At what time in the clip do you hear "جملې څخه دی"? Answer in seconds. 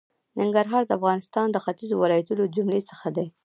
2.55-3.27